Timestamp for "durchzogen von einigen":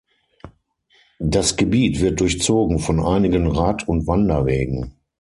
2.21-3.45